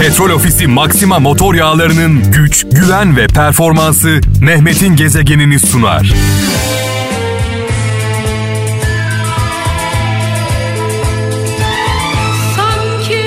Petrol 0.00 0.30
Ofisi 0.30 0.66
Maxima 0.66 1.18
motor 1.18 1.54
yağlarının 1.54 2.32
güç, 2.32 2.66
güven 2.72 3.16
ve 3.16 3.26
performansı 3.26 4.20
Mehmet'in 4.40 4.96
gezegenini 4.96 5.60
sunar. 5.60 6.12
Sanki 12.56 13.24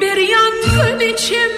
bir 0.00 0.16
yangın 0.16 1.00
içimde 1.00 1.49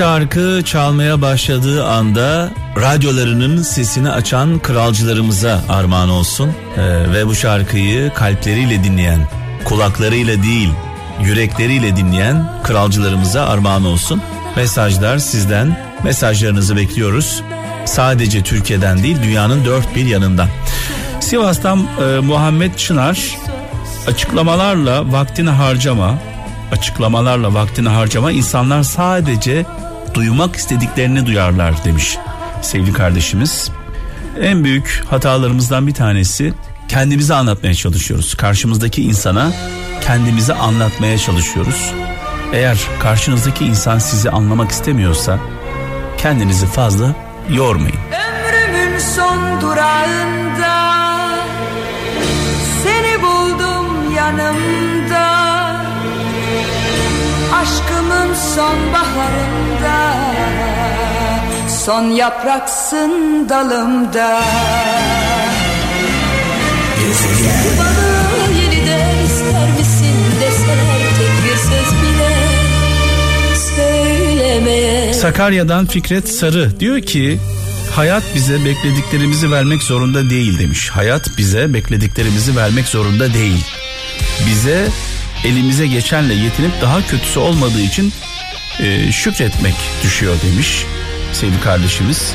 şarkı 0.00 0.62
çalmaya 0.64 1.22
başladığı 1.22 1.86
anda 1.86 2.50
radyolarının 2.76 3.62
sesini 3.62 4.10
açan 4.10 4.58
kralcılarımıza 4.58 5.64
armağan 5.68 6.08
olsun. 6.08 6.52
Ee, 6.76 7.12
ve 7.12 7.26
bu 7.26 7.34
şarkıyı 7.34 8.14
kalpleriyle 8.14 8.84
dinleyen, 8.84 9.28
kulaklarıyla 9.64 10.42
değil, 10.42 10.68
yürekleriyle 11.22 11.96
dinleyen 11.96 12.52
kralcılarımıza 12.64 13.46
armağan 13.46 13.84
olsun. 13.84 14.22
Mesajlar 14.56 15.18
sizden, 15.18 15.78
mesajlarınızı 16.04 16.76
bekliyoruz. 16.76 17.42
Sadece 17.84 18.42
Türkiye'den 18.42 19.02
değil, 19.02 19.22
dünyanın 19.22 19.64
dört 19.64 19.96
bir 19.96 20.06
yanından. 20.06 20.48
Sivas'tan 21.20 21.78
e, 21.78 22.20
Muhammed 22.20 22.74
Çınar 22.74 23.36
açıklamalarla 24.06 25.12
vaktini 25.12 25.50
harcama, 25.50 26.18
açıklamalarla 26.72 27.54
vaktini 27.54 27.88
harcama 27.88 28.32
insanlar 28.32 28.82
sadece 28.82 29.66
duymak 30.14 30.56
istediklerini 30.56 31.26
duyarlar 31.26 31.84
demiş 31.84 32.18
sevgili 32.62 32.92
kardeşimiz. 32.92 33.70
En 34.40 34.64
büyük 34.64 35.04
hatalarımızdan 35.10 35.86
bir 35.86 35.94
tanesi 35.94 36.52
kendimizi 36.88 37.34
anlatmaya 37.34 37.74
çalışıyoruz. 37.74 38.34
Karşımızdaki 38.34 39.02
insana 39.02 39.52
kendimizi 40.00 40.54
anlatmaya 40.54 41.18
çalışıyoruz. 41.18 41.92
Eğer 42.52 42.78
karşınızdaki 43.00 43.64
insan 43.64 43.98
sizi 43.98 44.30
anlamak 44.30 44.70
istemiyorsa 44.70 45.38
kendinizi 46.18 46.66
fazla 46.66 47.14
yormayın. 47.50 47.96
Ömrümün 47.96 48.98
son 48.98 49.60
durağında 49.60 51.00
Seni 52.82 53.22
buldum 53.22 54.14
yanımda 54.16 54.89
Aşkımın 58.40 59.68
son 61.68 62.02
yapraksın 62.02 63.46
dalımda 63.48 64.40
Bana 67.78 68.60
yeniden 68.60 69.24
ister 69.24 69.70
misin 69.78 70.16
deseler 70.40 71.00
tek 71.18 71.32
bir 71.44 71.56
söz 71.56 71.92
bile 72.02 72.36
Söylemeye 73.76 75.14
Sakarya'dan 75.14 75.86
Fikret 75.86 76.28
Sarı 76.28 76.80
diyor 76.80 77.00
ki 77.00 77.40
hayat 77.96 78.22
bize 78.34 78.64
beklediklerimizi 78.64 79.50
vermek 79.50 79.82
zorunda 79.82 80.30
değil 80.30 80.58
demiş. 80.58 80.90
Hayat 80.90 81.38
bize 81.38 81.74
beklediklerimizi 81.74 82.56
vermek 82.56 82.88
zorunda 82.88 83.34
değil. 83.34 83.64
Bize 84.46 84.88
elimize 85.44 85.86
geçenle 85.86 86.34
yetinip 86.34 86.72
daha 86.82 87.06
kötüsü 87.06 87.38
olmadığı 87.40 87.80
için 87.80 88.12
e, 88.82 89.12
şükretmek 89.12 89.74
düşüyor 90.02 90.36
demiş 90.42 90.84
sevgili 91.32 91.60
kardeşimiz. 91.60 92.32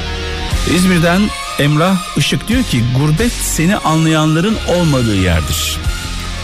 İzmir'den 0.76 1.22
Emrah 1.60 2.18
Işık 2.18 2.48
diyor 2.48 2.64
ki 2.64 2.84
gurbet 3.00 3.32
seni 3.32 3.78
anlayanların 3.78 4.58
olmadığı 4.68 5.16
yerdir. 5.16 5.78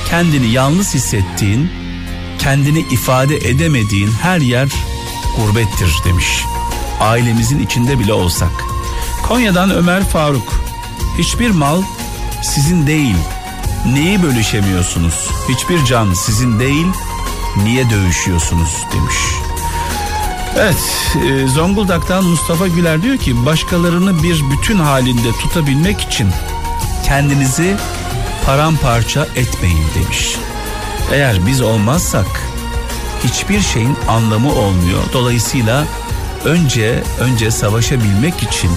Kendini 0.10 0.52
yalnız 0.52 0.94
hissettiğin, 0.94 1.72
kendini 2.40 2.80
ifade 2.80 3.36
edemediğin 3.36 4.12
her 4.22 4.38
yer 4.42 4.70
gurbettir 5.38 5.94
demiş. 6.06 6.46
Ailemizin 7.00 7.60
içinde 7.60 8.00
bile 8.00 8.14
olsak. 8.14 8.52
Konya'dan 9.24 9.72
Ömer 9.72 10.04
Faruk. 10.04 10.64
Hiçbir 11.18 11.50
mal 11.50 11.82
sizin 12.44 12.88
değil. 12.88 13.16
Neyi 13.94 14.24
bölüşemiyorsunuz? 14.24 15.30
Hiçbir 15.50 15.86
can 15.86 16.14
sizin 16.14 16.60
değil. 16.60 16.88
Niye 17.64 17.90
dövüşüyorsunuz 17.90 18.86
demiş. 18.94 19.51
Evet 20.58 20.78
e, 21.30 21.48
Zonguldak'tan 21.48 22.24
Mustafa 22.24 22.68
Güler 22.68 23.02
diyor 23.02 23.18
ki 23.18 23.46
başkalarını 23.46 24.24
bir 24.24 24.44
bütün 24.52 24.78
halinde 24.78 25.32
tutabilmek 25.32 26.02
için 26.02 26.30
kendinizi 27.06 27.76
paramparça 28.46 29.28
etmeyin 29.36 29.86
demiş. 29.96 30.38
Eğer 31.12 31.48
biz 31.48 31.62
olmazsak 31.62 32.26
hiçbir 33.24 33.62
şeyin 33.62 33.98
anlamı 34.08 34.54
olmuyor. 34.54 35.04
Dolayısıyla 35.14 35.84
önce 36.46 37.04
önce 37.20 37.52
savaşabilmek 37.52 38.44
için 38.44 38.72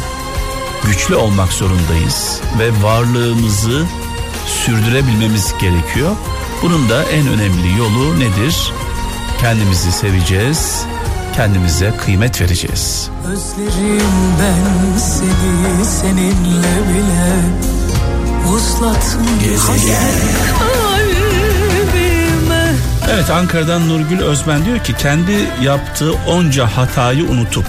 güçlü 0.85 1.15
olmak 1.15 1.53
zorundayız 1.53 2.41
ve 2.59 2.83
varlığımızı 2.83 3.87
sürdürebilmemiz 4.47 5.55
gerekiyor. 5.61 6.17
Bunun 6.63 6.89
da 6.89 7.05
en 7.05 7.29
önemli 7.29 7.79
yolu 7.79 8.21
nedir? 8.21 8.73
Kendimizi 9.41 9.93
seveceğiz, 9.93 10.87
kendimize 11.37 11.95
kıymet 12.05 12.41
vereceğiz. 12.41 13.11
Özlerim 13.27 14.01
ben 14.41 14.99
seni 14.99 15.85
seninle 15.85 16.89
bile 16.89 17.65
Uzlattım 18.55 19.23
kalbime 19.67 20.05
Evet 23.13 23.31
Ankara'dan 23.31 23.89
Nurgül 23.89 24.21
Özben 24.21 24.65
diyor 24.65 24.79
ki 24.79 24.95
kendi 24.99 25.33
yaptığı 25.63 26.13
onca 26.13 26.67
hatayı 26.67 27.25
unutup 27.25 27.67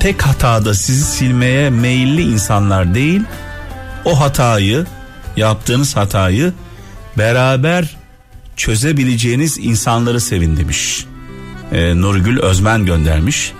tek 0.00 0.22
hatada 0.22 0.74
sizi 0.74 1.04
silmeye 1.04 1.70
meyilli 1.70 2.22
insanlar 2.22 2.94
değil 2.94 3.22
o 4.04 4.20
hatayı 4.20 4.86
yaptığınız 5.36 5.96
hatayı 5.96 6.52
beraber 7.18 7.96
çözebileceğiniz 8.56 9.58
insanları 9.58 10.20
sevin 10.20 10.56
demiş. 10.56 11.06
Ee, 11.72 12.00
Nurgül 12.00 12.40
Özmen 12.40 12.86
göndermiş. 12.86 13.52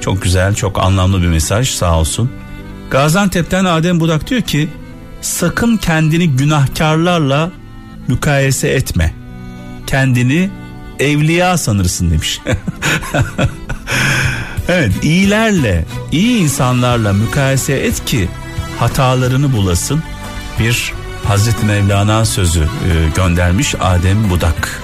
Çok 0.00 0.22
güzel 0.22 0.54
çok 0.54 0.78
anlamlı 0.78 1.22
bir 1.22 1.26
mesaj 1.26 1.68
sağ 1.68 1.98
olsun. 1.98 2.30
Gaziantep'ten 2.90 3.64
Adem 3.64 4.00
Budak 4.00 4.30
diyor 4.30 4.42
ki 4.42 4.68
sakın 5.20 5.76
kendini 5.76 6.30
günahkarlarla 6.30 7.50
mukayese 8.08 8.68
etme. 8.68 9.14
Kendini 9.86 10.50
evliya 11.00 11.58
sanırsın 11.58 12.10
demiş. 12.10 12.40
evet 14.68 14.92
iyilerle 15.02 15.84
iyi 16.12 16.38
insanlarla 16.38 17.12
mukayese 17.12 17.72
et 17.72 18.04
ki 18.04 18.28
hatalarını 18.78 19.52
bulasın. 19.52 20.02
Bir 20.58 20.92
Hazreti 21.24 21.66
Mevlana 21.66 22.24
sözü 22.24 22.60
e, 22.60 22.66
göndermiş 23.16 23.74
Adem 23.80 24.30
Budak. 24.30 24.82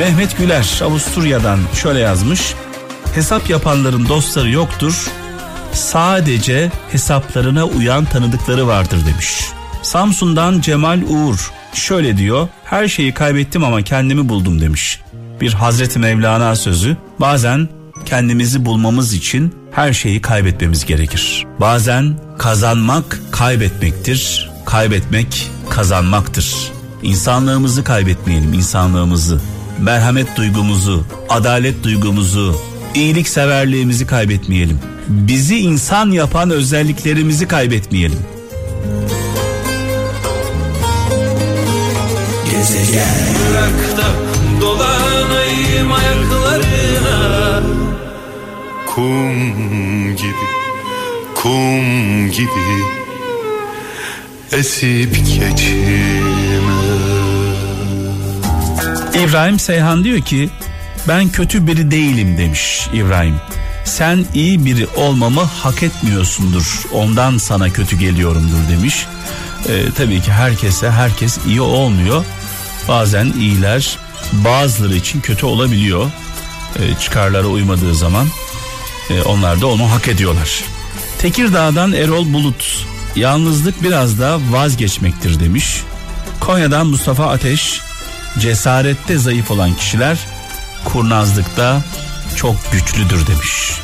Mehmet 0.00 0.38
Güler 0.38 0.80
Avusturya'dan 0.84 1.58
şöyle 1.74 1.98
yazmış. 1.98 2.54
Hesap 3.14 3.50
yapanların 3.50 4.08
dostları 4.08 4.50
yoktur. 4.50 5.10
Sadece 5.72 6.72
hesaplarına 6.92 7.64
uyan 7.64 8.04
tanıdıkları 8.04 8.66
vardır 8.66 8.98
demiş. 9.06 9.40
Samsun'dan 9.82 10.60
Cemal 10.60 11.02
Uğur 11.02 11.52
şöyle 11.74 12.16
diyor. 12.16 12.48
Her 12.64 12.88
şeyi 12.88 13.14
kaybettim 13.14 13.64
ama 13.64 13.82
kendimi 13.82 14.28
buldum 14.28 14.60
demiş. 14.60 15.00
Bir 15.40 15.52
Hazreti 15.52 15.98
Mevlana 15.98 16.56
sözü. 16.56 16.96
Bazen 17.18 17.68
kendimizi 18.04 18.64
bulmamız 18.64 19.14
için 19.14 19.54
her 19.72 19.92
şeyi 19.92 20.22
kaybetmemiz 20.22 20.84
gerekir. 20.84 21.46
Bazen 21.58 22.16
kazanmak 22.38 23.20
kaybetmektir. 23.30 24.50
Kaybetmek 24.66 25.50
kazanmaktır. 25.70 26.72
İnsanlığımızı 27.02 27.84
kaybetmeyelim, 27.84 28.52
insanlığımızı. 28.52 29.40
Merhamet 29.80 30.36
duygumuzu, 30.36 31.04
adalet 31.28 31.84
duygumuzu, 31.84 32.60
iyilikseverliğimizi 32.94 34.06
kaybetmeyelim. 34.06 34.78
Bizi 35.08 35.58
insan 35.58 36.10
yapan 36.10 36.50
özelliklerimizi 36.50 37.48
kaybetmeyelim. 37.48 38.18
Dolanayım 44.60 45.92
ayaklarına 45.92 47.62
kum 48.94 50.16
gibi 50.16 50.46
kum 51.34 52.30
gibi 52.30 52.84
esip 54.52 55.16
geçime 55.16 56.29
İbrahim 59.14 59.58
Seyhan 59.58 60.04
diyor 60.04 60.20
ki 60.20 60.50
ben 61.08 61.28
kötü 61.28 61.66
biri 61.66 61.90
değilim 61.90 62.38
demiş 62.38 62.88
İbrahim. 62.92 63.36
Sen 63.84 64.24
iyi 64.34 64.64
biri 64.64 64.86
olmamı 64.96 65.40
hak 65.40 65.82
etmiyorsundur. 65.82 66.82
Ondan 66.92 67.38
sana 67.38 67.70
kötü 67.70 67.98
geliyorumdur 67.98 68.68
demiş. 68.70 69.06
Ee, 69.68 69.92
tabii 69.96 70.20
ki 70.20 70.32
herkese 70.32 70.90
herkes 70.90 71.38
iyi 71.46 71.60
olmuyor. 71.60 72.24
Bazen 72.88 73.32
iyiler 73.40 73.98
bazıları 74.32 74.94
için 74.94 75.20
kötü 75.20 75.46
olabiliyor. 75.46 76.10
Ee, 76.76 77.00
çıkarlara 77.00 77.46
uymadığı 77.46 77.94
zaman 77.94 78.26
e, 79.10 79.22
onlar 79.22 79.60
da 79.60 79.66
onu 79.66 79.90
hak 79.90 80.08
ediyorlar. 80.08 80.64
Tekirdağ'dan 81.18 81.92
Erol 81.92 82.32
Bulut 82.32 82.86
yalnızlık 83.16 83.82
biraz 83.82 84.18
da 84.18 84.38
vazgeçmektir 84.50 85.40
demiş. 85.40 85.82
Konya'dan 86.40 86.86
Mustafa 86.86 87.30
Ateş 87.30 87.80
cesarette 88.38 89.18
zayıf 89.18 89.50
olan 89.50 89.74
kişiler 89.74 90.18
kurnazlıkta 90.84 91.82
çok 92.36 92.72
güçlüdür 92.72 93.26
demiş. 93.26 93.80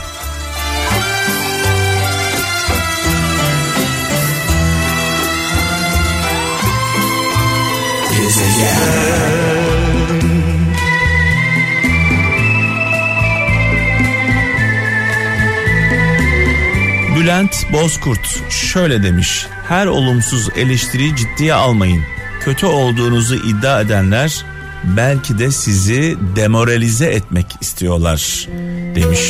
Bülent 17.16 17.72
Bozkurt 17.72 18.50
şöyle 18.50 19.02
demiş. 19.02 19.46
Her 19.68 19.86
olumsuz 19.86 20.48
eleştiriyi 20.56 21.16
ciddiye 21.16 21.54
almayın. 21.54 22.02
Kötü 22.46 22.66
olduğunuzu 22.66 23.34
iddia 23.34 23.80
edenler 23.80 24.44
belki 24.84 25.38
de 25.38 25.50
sizi 25.50 26.16
demoralize 26.36 27.06
etmek 27.06 27.46
istiyorlar 27.60 28.48
demiş. 28.94 29.20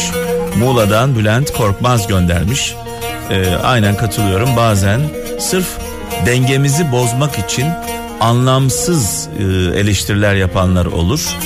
Muğla'dan 0.59 1.17
Bülent 1.17 1.53
Korkmaz 1.53 2.07
göndermiş. 2.07 2.75
Ee, 3.31 3.55
aynen 3.65 3.97
katılıyorum 3.97 4.57
bazen 4.57 5.01
sırf 5.39 5.67
dengemizi 6.27 6.93
bozmak 6.93 7.39
için 7.39 7.67
anlamsız 8.21 9.29
e, 9.39 9.43
eleştiriler 9.81 10.35
yapanlar 10.35 10.87
olur. 10.87 11.37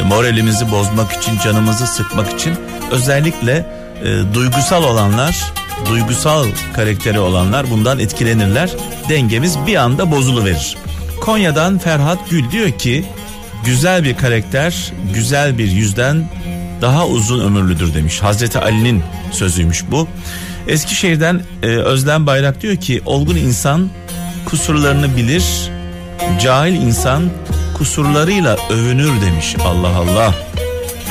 E, 0.00 0.04
moralimizi 0.04 0.70
bozmak 0.70 1.12
için, 1.12 1.38
canımızı 1.44 1.86
sıkmak 1.86 2.40
için 2.40 2.54
özellikle 2.90 3.66
e, 4.04 4.34
duygusal 4.34 4.84
olanlar, 4.84 5.52
duygusal 5.88 6.46
karakteri 6.74 7.20
olanlar 7.20 7.70
bundan 7.70 7.98
etkilenirler. 7.98 8.70
Dengemiz 9.08 9.66
bir 9.66 9.76
anda 9.76 10.10
bozuluverir. 10.10 10.76
Konya'dan 11.26 11.78
Ferhat 11.78 12.30
Gül 12.30 12.50
diyor 12.50 12.70
ki 12.70 13.04
güzel 13.64 14.04
bir 14.04 14.16
karakter 14.16 14.92
güzel 15.14 15.58
bir 15.58 15.70
yüzden 15.70 16.24
daha 16.82 17.06
uzun 17.06 17.40
ömürlüdür 17.40 17.94
demiş. 17.94 18.22
Hazreti 18.22 18.58
Ali'nin 18.58 19.02
sözüymüş 19.30 19.84
bu. 19.90 20.08
Eskişehir'den 20.68 21.40
e, 21.62 21.66
Özlem 21.66 22.26
Bayrak 22.26 22.60
diyor 22.62 22.76
ki 22.76 23.02
olgun 23.06 23.36
insan 23.36 23.88
kusurlarını 24.44 25.16
bilir, 25.16 25.44
cahil 26.40 26.74
insan 26.74 27.30
kusurlarıyla 27.78 28.56
övünür 28.70 29.12
demiş. 29.22 29.56
Allah 29.64 29.96
Allah. 29.96 30.34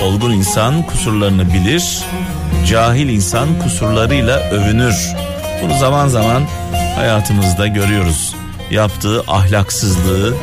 Olgun 0.02 0.32
insan 0.32 0.84
kusurlarını 0.84 1.54
bilir, 1.54 2.00
cahil 2.68 3.10
insan 3.10 3.60
kusurlarıyla 3.64 4.40
övünür. 4.40 4.96
Bunu 5.64 5.80
zaman 5.80 6.08
zaman 6.08 6.44
hayatımızda 6.96 7.68
görüyoruz. 7.68 8.36
Yaptığı 8.72 9.22
ahlaksızlığı, 9.28 10.34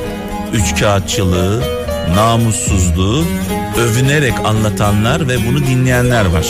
üçkağıtçılığı, 0.53 1.63
namussuzluğu 2.15 3.25
övünerek 3.79 4.35
anlatanlar 4.45 5.29
ve 5.29 5.47
bunu 5.47 5.67
dinleyenler 5.67 6.25
var. 6.25 6.47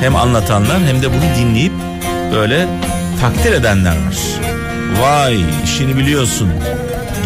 Hem 0.00 0.16
anlatanlar 0.16 0.78
hem 0.86 1.02
de 1.02 1.10
bunu 1.10 1.36
dinleyip 1.38 1.72
böyle 2.34 2.66
takdir 3.20 3.52
edenler 3.52 3.90
var. 3.90 4.16
Vay 5.02 5.44
işini 5.64 5.96
biliyorsun 5.96 6.50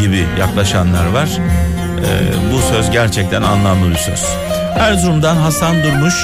gibi 0.01 0.25
yaklaşanlar 0.39 1.07
var. 1.07 1.29
Ee, 1.99 2.53
bu 2.53 2.75
söz 2.75 2.91
gerçekten 2.91 3.43
anlamlı 3.43 3.91
bir 3.91 3.97
söz. 3.97 4.25
Erzurum'dan 4.79 5.37
Hasan 5.37 5.83
Durmuş 5.83 6.15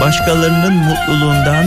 başkalarının 0.00 0.72
mutluluğundan 0.72 1.64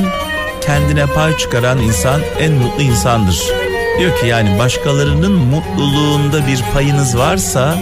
kendine 0.62 1.06
pay 1.06 1.38
çıkaran 1.38 1.78
insan 1.78 2.22
en 2.40 2.54
mutlu 2.54 2.84
insandır. 2.84 3.61
Diyor 4.00 4.20
ki 4.20 4.28
yani 4.28 4.60
başkalarının 4.60 5.32
mutluluğunda 5.32 6.48
bir 6.48 6.62
payınız 6.74 7.18
varsa 7.18 7.76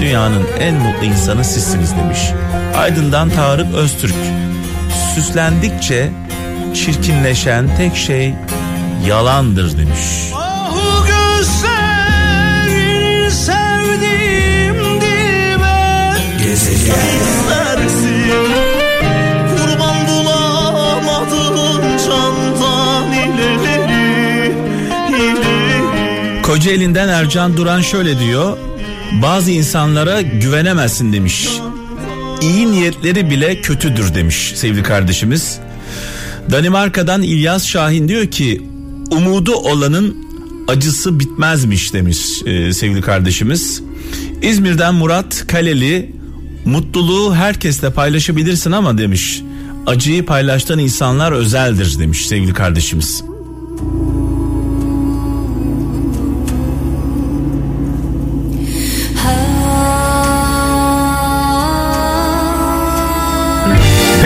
dünyanın 0.00 0.46
en 0.60 0.74
mutlu 0.74 1.04
insanı 1.04 1.44
sizsiniz 1.44 1.96
demiş. 1.96 2.18
Aydın'dan 2.76 3.30
Tarık 3.30 3.74
Öztürk 3.74 4.14
süslendikçe 5.14 6.10
çirkinleşen 6.74 7.76
tek 7.76 7.96
şey 7.96 8.34
yalandır 9.06 9.78
demiş. 9.78 10.35
Kocaeli'nden 26.46 27.08
Ercan 27.08 27.56
Duran 27.56 27.80
şöyle 27.80 28.18
diyor. 28.18 28.56
Bazı 29.22 29.50
insanlara 29.50 30.20
güvenemezsin 30.20 31.12
demiş. 31.12 31.48
İyi 32.42 32.72
niyetleri 32.72 33.30
bile 33.30 33.60
kötüdür 33.60 34.14
demiş 34.14 34.52
sevgili 34.56 34.82
kardeşimiz. 34.82 35.58
Danimarka'dan 36.50 37.22
İlyas 37.22 37.66
Şahin 37.66 38.08
diyor 38.08 38.26
ki 38.26 38.62
umudu 39.10 39.54
olanın 39.54 40.16
acısı 40.68 41.20
bitmezmiş 41.20 41.92
demiş 41.94 42.18
e, 42.46 42.72
sevgili 42.72 43.00
kardeşimiz. 43.00 43.82
İzmir'den 44.42 44.94
Murat 44.94 45.46
Kaleli 45.46 46.12
mutluluğu 46.64 47.34
herkesle 47.34 47.92
paylaşabilirsin 47.92 48.72
ama 48.72 48.98
demiş. 48.98 49.42
Acıyı 49.86 50.26
paylaştan 50.26 50.78
insanlar 50.78 51.32
özeldir 51.32 51.98
demiş 51.98 52.26
sevgili 52.26 52.52
kardeşimiz. 52.52 53.24